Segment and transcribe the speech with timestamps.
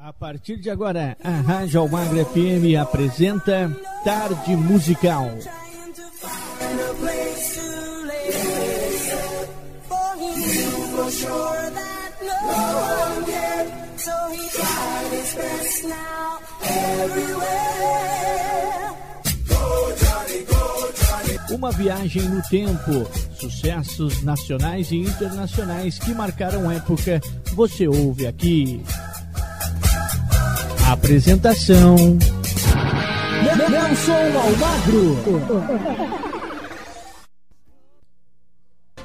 [0.00, 3.68] A partir de agora, a Rádio Almagre FM apresenta
[4.04, 5.28] Tarde Musical.
[21.50, 27.20] Uma viagem no tempo, sucessos nacionais e internacionais que marcaram época,
[27.54, 28.80] você ouve aqui.
[30.88, 31.96] Apresentação:
[33.44, 35.18] Nelson Almagro.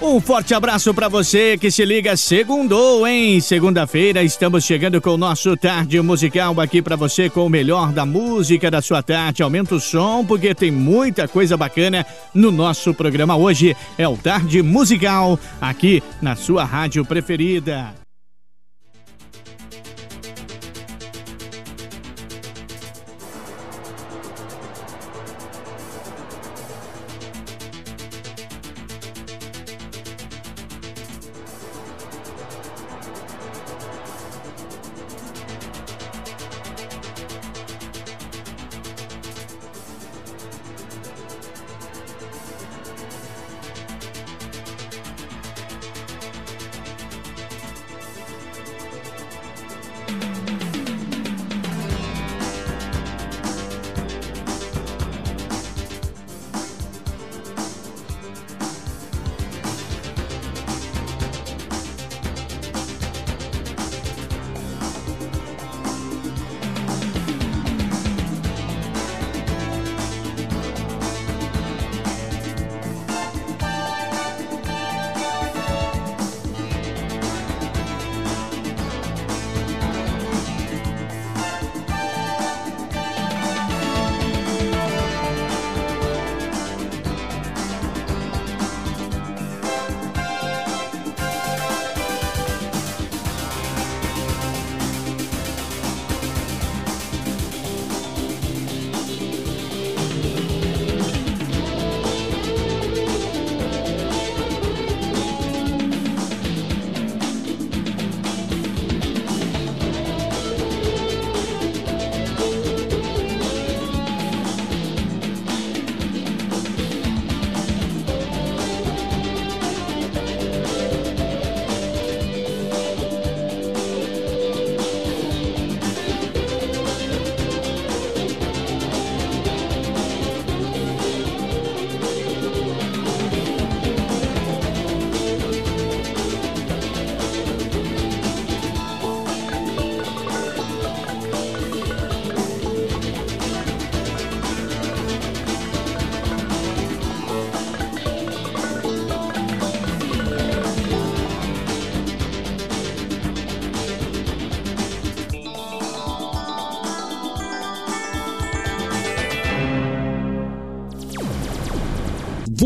[0.00, 3.42] Um forte abraço para você que se liga segundou, hein?
[3.42, 8.06] Segunda-feira estamos chegando com o nosso tarde musical aqui para você com o melhor da
[8.06, 9.42] música da sua tarde.
[9.42, 13.76] Aumenta o som porque tem muita coisa bacana no nosso programa hoje.
[13.98, 18.05] É o Tarde Musical aqui na sua rádio preferida.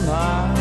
[0.05, 0.60] 暖。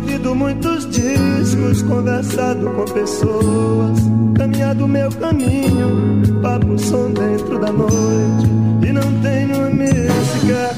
[0.00, 3.98] ouvido muitos discos, conversado com pessoas,
[4.34, 8.48] caminhado meu caminho, papo som dentro da noite,
[8.82, 10.74] e não tenho música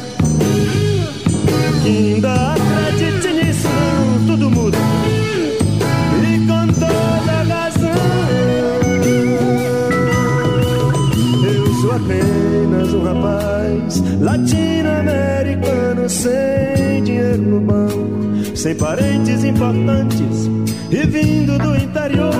[1.83, 3.69] que ainda acredite nisso,
[4.27, 4.79] tudo muda.
[6.23, 7.91] E com toda razão,
[11.45, 15.82] eu sou apenas um rapaz latino-americano
[18.55, 20.51] sem parentes importantes
[20.91, 22.35] e vindo do interior.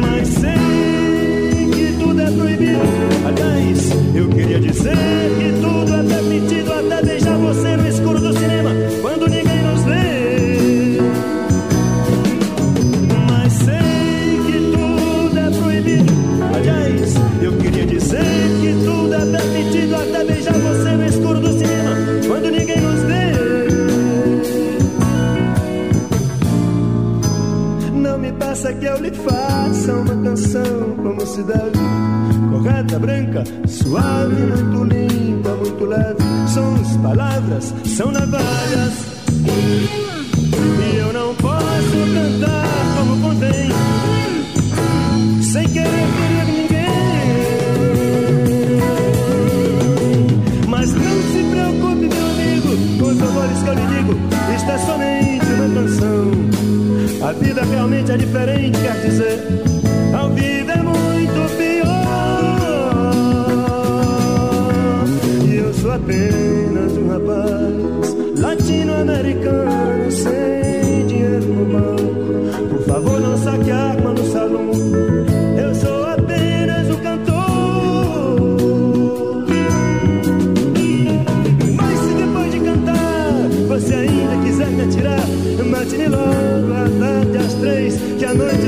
[0.00, 2.80] Mas sei que tudo é proibido.
[3.26, 4.96] Aliás, eu queria dizer
[5.38, 5.81] que tudo
[29.12, 31.78] faça uma canção como deve.
[32.50, 36.22] Correta, branca, suave, muito limpa, muito leve.
[36.48, 38.92] São as palavras, são navalhas.
[39.44, 43.70] E eu não posso cantar como convém,
[45.42, 46.92] sem querer ferir ninguém.
[50.68, 54.12] Mas não se preocupe, meu amigo, com os favores que eu lhe digo.
[54.54, 55.21] Isto é somente.
[57.32, 59.71] A vida realmente é diferente, quer dizer,
[88.34, 88.61] medianoche.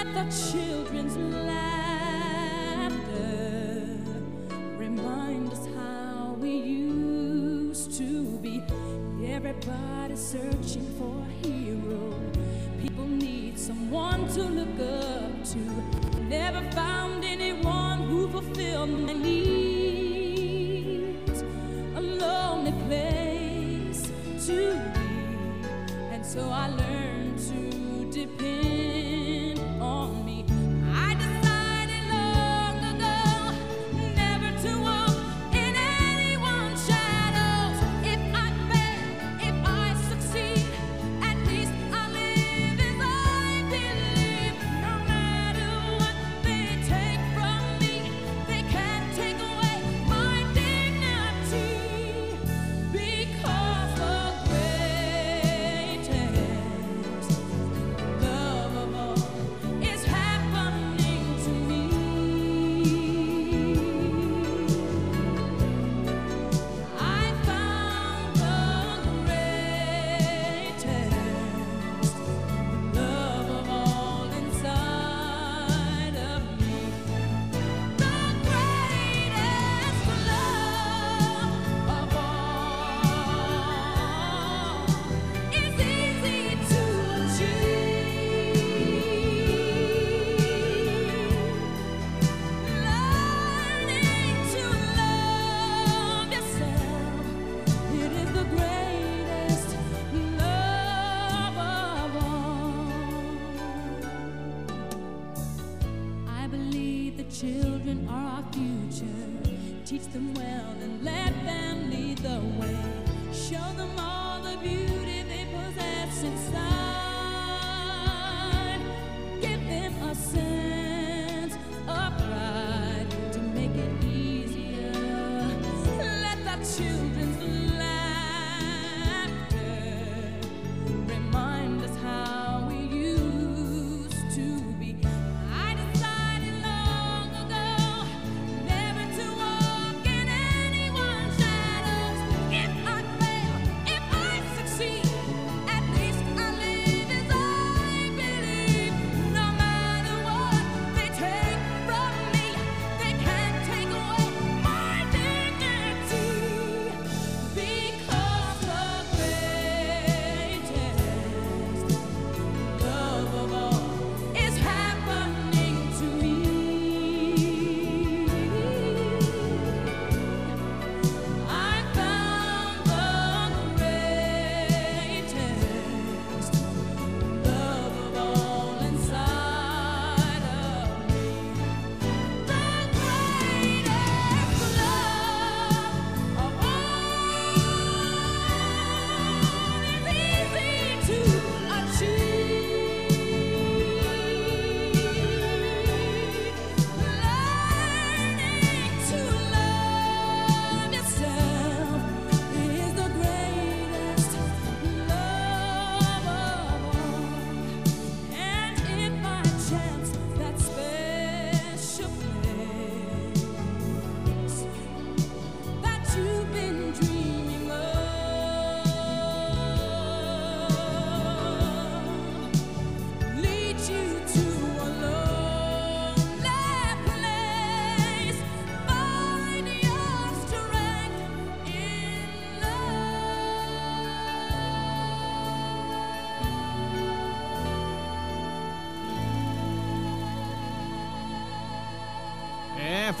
[0.00, 1.16] at the children's
[1.46, 1.76] laughter
[4.78, 8.62] remind us how we used to be.
[9.22, 12.14] Everybody searching for a hero.
[12.80, 15.58] People need someone to look up to.
[16.22, 20.50] Never found anyone who fulfilled my needs.
[21.94, 24.10] A lonely place
[24.46, 24.58] to
[24.94, 25.10] be,
[26.10, 27.19] and so I learned.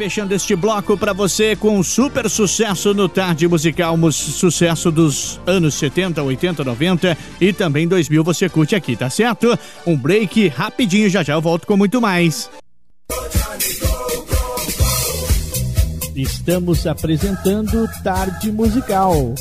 [0.00, 5.74] Fechando este bloco para você com um super sucesso no Tarde Musical, sucesso dos anos
[5.74, 9.58] 70, 80, 90 e também 2000 você curte aqui, tá certo?
[9.86, 12.50] Um break rapidinho, já já eu volto com muito mais.
[16.16, 19.34] Estamos apresentando Tarde Musical.